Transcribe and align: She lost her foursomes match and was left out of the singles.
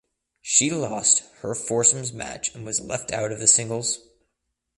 She 0.41 0.71
lost 0.71 1.19
her 1.41 1.53
foursomes 1.53 2.11
match 2.11 2.55
and 2.55 2.65
was 2.65 2.81
left 2.81 3.11
out 3.11 3.31
of 3.31 3.37
the 3.37 3.45
singles. 3.45 3.99